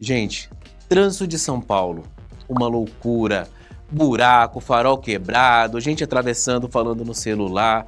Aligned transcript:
Gente, 0.00 0.48
trânsito 0.88 1.26
de 1.26 1.36
São 1.36 1.60
Paulo, 1.60 2.04
uma 2.48 2.68
loucura. 2.68 3.48
Buraco, 3.90 4.60
farol 4.60 4.96
quebrado, 4.96 5.80
gente 5.80 6.04
atravessando, 6.04 6.68
falando 6.68 7.04
no 7.04 7.12
celular. 7.12 7.84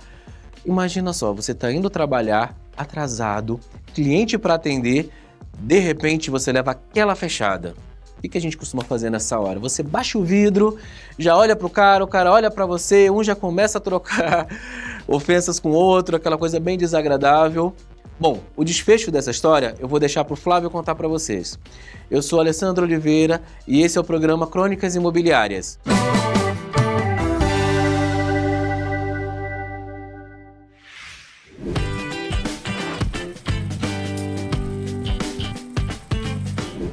Imagina 0.66 1.12
só, 1.12 1.32
você 1.32 1.52
está 1.52 1.70
indo 1.70 1.88
trabalhar 1.88 2.56
atrasado, 2.76 3.60
cliente 3.94 4.36
para 4.36 4.54
atender, 4.54 5.08
de 5.56 5.78
repente 5.78 6.30
você 6.30 6.50
leva 6.50 6.72
aquela 6.72 7.14
fechada. 7.14 7.76
O 8.18 8.28
que 8.28 8.36
a 8.36 8.40
gente 8.40 8.56
costuma 8.56 8.82
fazer 8.82 9.08
nessa 9.08 9.38
hora? 9.38 9.60
Você 9.60 9.80
baixa 9.80 10.18
o 10.18 10.24
vidro, 10.24 10.78
já 11.16 11.36
olha 11.36 11.54
para 11.54 11.66
o 11.66 11.70
cara, 11.70 12.02
o 12.02 12.08
cara 12.08 12.32
olha 12.32 12.50
para 12.50 12.66
você, 12.66 13.08
um 13.08 13.22
já 13.22 13.36
começa 13.36 13.78
a 13.78 13.80
trocar 13.80 14.48
ofensas 15.06 15.60
com 15.60 15.70
o 15.70 15.74
outro, 15.74 16.16
aquela 16.16 16.36
coisa 16.36 16.58
bem 16.58 16.76
desagradável. 16.76 17.72
Bom, 18.20 18.42
o 18.54 18.62
desfecho 18.62 19.10
dessa 19.10 19.30
história 19.30 19.74
eu 19.80 19.88
vou 19.88 19.98
deixar 19.98 20.26
para 20.26 20.34
o 20.34 20.36
Flávio 20.36 20.68
contar 20.68 20.94
para 20.94 21.08
vocês. 21.08 21.58
Eu 22.10 22.20
sou 22.20 22.38
Alessandro 22.38 22.84
Oliveira 22.84 23.40
e 23.66 23.80
esse 23.80 23.96
é 23.96 24.00
o 24.00 24.04
programa 24.04 24.46
Crônicas 24.46 24.94
Imobiliárias. 24.94 25.78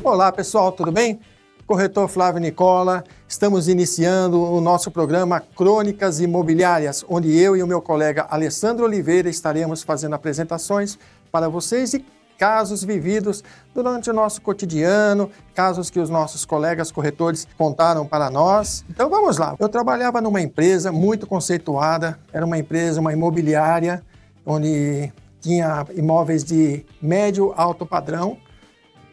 Olá 0.01 0.31
pessoal, 0.31 0.71
tudo 0.71 0.93
bem? 0.93 1.19
Corretor 1.67 2.07
Flávio 2.07 2.39
Nicola, 2.39 3.03
estamos 3.27 3.67
iniciando 3.67 4.41
o 4.41 4.61
nosso 4.61 4.89
programa 4.89 5.41
Crônicas 5.41 6.21
Imobiliárias, 6.21 7.03
onde 7.09 7.37
eu 7.37 7.57
e 7.57 7.61
o 7.61 7.67
meu 7.67 7.81
colega 7.81 8.25
Alessandro 8.29 8.85
Oliveira 8.85 9.29
estaremos 9.29 9.83
fazendo 9.83 10.13
apresentações 10.13 10.97
para 11.37 11.47
vocês 11.49 11.93
e 11.93 12.03
casos 12.35 12.83
vividos 12.83 13.43
durante 13.75 14.09
o 14.09 14.13
nosso 14.13 14.41
cotidiano, 14.41 15.29
casos 15.53 15.91
que 15.91 15.99
os 15.99 16.09
nossos 16.09 16.45
colegas 16.45 16.91
corretores 16.91 17.47
contaram 17.55 18.07
para 18.07 18.27
nós. 18.31 18.83
Então 18.89 19.07
vamos 19.07 19.37
lá. 19.37 19.55
Eu 19.59 19.69
trabalhava 19.69 20.19
numa 20.19 20.41
empresa 20.41 20.91
muito 20.91 21.27
conceituada, 21.27 22.17
era 22.33 22.43
uma 22.43 22.57
empresa, 22.57 22.99
uma 22.99 23.13
imobiliária, 23.13 24.03
onde 24.43 25.13
tinha 25.39 25.85
imóveis 25.95 26.43
de 26.43 26.83
médio 26.99 27.53
alto 27.55 27.85
padrão. 27.85 28.35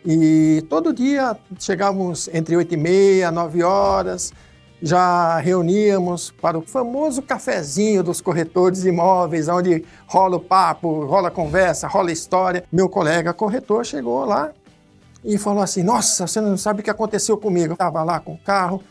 E 0.03 0.65
todo 0.71 0.95
dia 0.95 1.37
chegávamos 1.59 2.29
entre 2.33 2.57
8 2.57 2.73
e 2.73 2.77
meia, 2.79 3.31
9 3.31 3.63
horas, 3.63 4.33
já 4.83 5.39
reuníamos 5.39 6.31
para 6.31 6.59
o 6.59 6.63
famoso 6.63 7.23
cafezinho 7.23 8.03
dos 8.03 8.21
corretores 8.21 8.83
de 8.83 8.89
imóveis, 8.89 9.49
onde 9.49 9.85
rola 10.07 10.37
o 10.37 10.41
papo, 10.41 11.05
rola 11.07 11.29
a 11.29 11.31
conversa, 11.31 11.89
rola 11.89 12.11
a 12.11 12.13
história. 12.13 12.65
Meu 12.71 12.89
colega 12.89 13.33
corretor 13.33 13.85
chegou 13.85 14.25
lá 14.25 14.51
e 15.25 15.39
falou 15.39 15.63
assim: 15.63 15.83
Nossa, 15.83 16.27
você 16.27 16.41
não 16.41 16.57
sabe 16.57 16.81
o 16.81 16.85
que 16.85 16.91
aconteceu 16.91 17.37
comigo. 17.39 17.69
Eu 17.69 17.75
estava 17.75 18.03
lá 18.03 18.21
com 18.21 18.35
o 18.35 18.39
carro, 18.39 18.83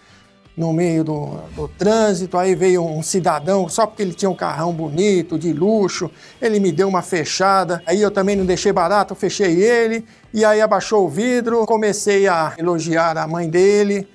no 0.56 0.72
meio 0.72 1.04
do, 1.04 1.30
do, 1.56 1.68
trânsito, 1.68 2.38
aí 2.38 2.54
veio 2.54 2.86
um 2.86 3.02
cidadão, 3.02 3.68
só 3.68 3.88
porque 3.88 4.04
ele 4.04 4.14
tinha 4.14 4.30
um 4.30 4.36
carrão 4.36 4.72
bonito, 4.72 5.38
de 5.38 5.52
luxo, 5.52 6.12
ele 6.42 6.60
me 6.60 6.72
deu 6.72 6.88
uma 6.88 7.02
fechada, 7.02 7.82
aí 7.86 8.02
eu 8.02 8.12
também 8.12 8.36
não 8.36 8.46
deixei 8.46 8.72
barato, 8.72 9.16
fechei 9.16 9.62
ele, 9.64 10.06
e 10.34 10.46
aí 10.46 10.62
abaixou 10.62 11.06
o 11.06 11.10
vidro, 11.10 11.66
comecei 11.66 12.28
a 12.28 12.54
elogiar 12.58 13.18
a 13.18 13.28
mãe 13.28 13.50
dele, 13.50 14.08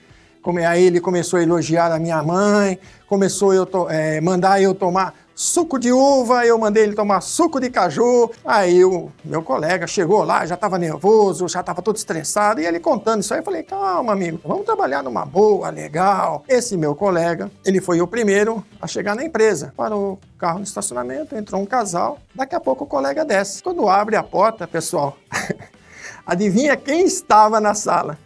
Aí 0.56 0.84
ele 0.84 1.00
começou 1.00 1.38
a 1.38 1.42
elogiar 1.42 1.92
a 1.92 1.98
minha 1.98 2.22
mãe, 2.22 2.78
começou 3.06 3.50
a 3.52 3.92
é, 3.92 4.20
mandar 4.20 4.62
eu 4.62 4.74
tomar 4.74 5.14
suco 5.38 5.78
de 5.78 5.92
uva, 5.92 6.44
eu 6.44 6.58
mandei 6.58 6.82
ele 6.82 6.96
tomar 6.96 7.20
suco 7.20 7.60
de 7.60 7.70
caju. 7.70 8.28
Aí 8.44 8.84
o 8.84 9.08
meu 9.24 9.41
colega 9.41 9.86
chegou 9.86 10.24
lá, 10.24 10.44
já 10.44 10.56
estava 10.56 10.76
nervoso, 10.76 11.46
já 11.46 11.60
estava 11.60 11.80
todo 11.80 11.94
estressado, 11.94 12.60
e 12.60 12.66
ele 12.66 12.80
contando 12.80 13.20
isso 13.20 13.32
aí, 13.32 13.38
eu 13.38 13.44
falei, 13.44 13.62
calma, 13.62 14.12
amigo, 14.12 14.41
vamos 14.44 14.64
trabalhar 14.64 15.00
numa 15.00 15.24
boa, 15.24 15.70
legal. 15.70 16.42
Esse 16.48 16.76
meu 16.76 16.92
colega, 16.92 17.48
ele 17.64 17.80
foi 17.80 18.00
o 18.00 18.06
primeiro 18.06 18.64
a 18.82 18.88
chegar 18.88 19.14
na 19.14 19.24
empresa. 19.24 19.72
Parou 19.76 20.14
o 20.14 20.38
carro 20.38 20.58
no 20.58 20.64
estacionamento, 20.64 21.37
entrou 21.37 21.62
um 21.62 21.66
casal, 21.66 22.19
daqui 22.34 22.56
a 22.56 22.60
pouco 22.60 22.82
o 22.82 22.88
colega 22.88 23.25
desce. 23.25 23.62
Quando 23.62 23.88
abre 23.88 24.16
a 24.16 24.25
porta, 24.25 24.66
pessoal, 24.66 25.16
adivinha 26.26 26.76
quem 26.76 27.04
estava 27.04 27.60
na 27.60 27.75
sala? 27.75 28.19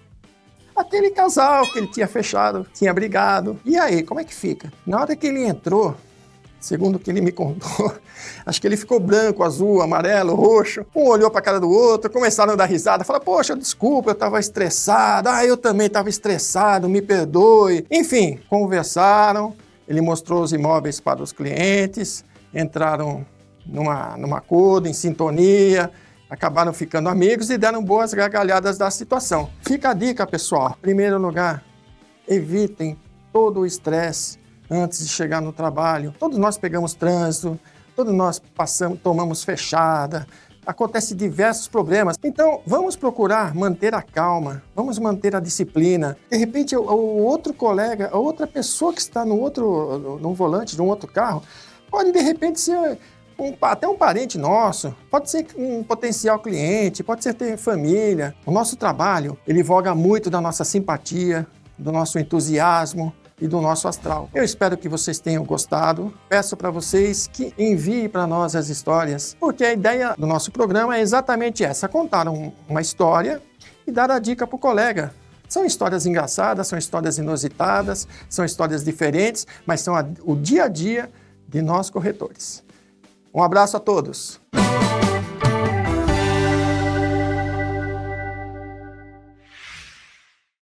Aquele 0.82 1.10
casal 1.10 1.66
que 1.70 1.78
ele 1.78 1.87
tinha 1.87 2.06
fechado, 2.06 2.66
tinha 2.75 2.93
brigado. 2.93 3.59
E 3.65 3.76
aí, 3.76 4.03
como 4.03 4.20
é 4.20 4.25
que 4.25 4.34
fica? 4.34 4.72
Na 4.87 5.00
hora 5.00 5.16
que 5.16 5.26
ele 5.26 5.44
entrou, 5.44 5.97
segundo 6.60 6.97
o 6.97 6.98
que 6.98 7.10
ele 7.10 7.20
me 7.20 7.32
contou, 7.32 7.94
acho 8.44 8.60
que 8.60 8.66
ele 8.66 8.76
ficou 8.76 9.00
branco, 9.00 9.43
azul, 9.43 9.82
amarelo, 9.82 10.34
roxo. 10.34 10.84
Um 10.94 11.09
olhou 11.09 11.31
para 11.31 11.41
a 11.41 11.43
cara 11.43 11.60
do 11.60 11.70
outro, 11.70 12.10
começaram 12.10 12.53
a 12.53 12.56
dar 12.56 12.66
risada, 12.66 13.04
falaram: 13.04 13.25
Poxa, 13.25 13.56
desculpa, 13.56 14.10
eu 14.10 14.15
estava 14.15 14.38
estressado. 14.38 15.28
Ah, 15.28 15.44
eu 15.44 15.56
também 15.56 15.87
estava 15.87 16.09
estressado, 16.09 16.88
me 16.88 17.00
perdoe. 17.00 17.87
Enfim, 17.91 18.38
conversaram. 18.49 19.54
Ele 19.88 20.00
mostrou 20.00 20.43
os 20.43 20.53
imóveis 20.53 21.00
para 21.00 21.22
os 21.22 21.32
clientes, 21.32 22.25
entraram 22.54 23.26
numa, 23.66 24.16
numa 24.16 24.38
acordo, 24.38 24.88
em 24.88 24.93
sintonia 24.93 25.91
acabaram 26.32 26.72
ficando 26.72 27.10
amigos 27.10 27.50
e 27.50 27.59
deram 27.59 27.84
boas 27.84 28.15
gargalhadas 28.15 28.78
da 28.78 28.91
situação. 28.91 29.50
Fica 29.60 29.91
a 29.91 29.93
dica, 29.93 30.26
pessoal. 30.26 30.75
Em 30.78 30.81
primeiro 30.81 31.19
lugar, 31.19 31.62
evitem 32.26 32.97
todo 33.31 33.60
o 33.60 33.66
estresse 33.66 34.38
antes 34.70 35.00
de 35.00 35.09
chegar 35.10 35.43
no 35.43 35.53
trabalho. 35.53 36.15
Todos 36.19 36.38
nós 36.38 36.56
pegamos 36.56 36.94
trânsito, 36.94 37.60
todos 37.94 38.15
nós 38.15 38.38
passamos, 38.38 38.98
tomamos 39.03 39.44
fechada, 39.44 40.26
acontece 40.65 41.15
diversos 41.15 41.69
problemas. 41.69 42.16
Então, 42.25 42.62
vamos 42.66 42.97
procurar 42.97 43.54
manter 43.54 43.94
a 43.94 44.00
calma, 44.00 44.62
vamos 44.75 44.99
manter 44.99 45.37
a 45.37 45.41
disciplina. 45.41 46.16
De 46.31 46.38
repente, 46.38 46.75
o, 46.75 46.81
o 46.81 47.25
outro 47.25 47.53
colega, 47.53 48.09
a 48.10 48.16
outra 48.16 48.47
pessoa 48.47 48.94
que 48.94 49.03
está 49.03 49.22
no 49.22 49.38
outro 49.38 50.19
no 50.19 50.32
volante 50.32 50.76
de 50.76 50.81
um 50.81 50.88
outro 50.88 51.12
carro, 51.12 51.43
pode 51.91 52.10
de 52.10 52.20
repente 52.20 52.59
ser 52.59 52.99
um, 53.38 53.54
até 53.62 53.87
um 53.88 53.97
parente 53.97 54.38
nosso, 54.38 54.94
pode 55.10 55.31
ser 55.31 55.47
um 55.56 55.82
potencial 55.82 56.38
cliente, 56.38 57.03
pode 57.03 57.22
ser 57.22 57.34
ter 57.34 57.56
família. 57.56 58.34
O 58.44 58.50
nosso 58.50 58.76
trabalho, 58.76 59.38
ele 59.47 59.62
voga 59.62 59.94
muito 59.94 60.31
da 60.31 60.41
nossa 60.41 60.65
simpatia, 60.65 61.47
do 61.78 61.91
nosso 61.93 62.19
entusiasmo, 62.19 63.12
e 63.43 63.48
do 63.48 63.60
nosso 63.60 63.88
astral. 63.88 64.31
Eu 64.32 64.44
espero 64.44 64.78
que 64.78 64.88
vocês 64.88 65.19
tenham 65.19 65.44
gostado. 65.44 66.15
Peço 66.28 66.56
para 66.56 66.70
vocês 66.70 67.26
que 67.26 67.53
enviem 67.59 68.09
para 68.09 68.25
nós 68.25 68.54
as 68.54 68.69
histórias, 68.69 69.37
porque 69.38 69.64
a 69.64 69.72
ideia 69.72 70.14
do 70.16 70.28
nosso 70.28 70.53
programa 70.53 70.97
é 70.97 71.00
exatamente 71.00 71.64
essa: 71.64 71.88
contar 71.88 72.28
um, 72.28 72.53
uma 72.69 72.81
história 72.81 73.43
e 73.84 73.91
dar 73.91 74.12
a 74.12 74.20
dica 74.20 74.47
para 74.47 74.54
o 74.54 74.59
colega. 74.59 75.12
São 75.49 75.64
histórias 75.64 76.06
engraçadas, 76.06 76.69
são 76.69 76.78
histórias 76.78 77.19
inusitadas, 77.19 78.06
são 78.28 78.44
histórias 78.44 78.84
diferentes, 78.84 79.44
mas 79.66 79.81
são 79.81 79.97
a, 79.97 80.06
o 80.22 80.37
dia 80.37 80.64
a 80.64 80.69
dia 80.69 81.10
de 81.49 81.60
nós 81.60 81.91
corretores. 81.91 82.62
Um 83.34 83.43
abraço 83.43 83.76
a 83.76 83.81
todos. 83.81 84.41